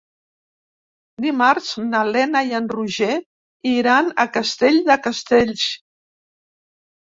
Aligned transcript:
Dimarts 1.25 1.69
na 1.89 2.01
Lena 2.15 2.41
i 2.49 2.57
en 2.61 2.71
Roger 2.73 3.11
iran 3.73 4.11
a 4.25 4.27
Castell 4.41 4.83
de 4.91 4.99
Castells. 5.07 5.71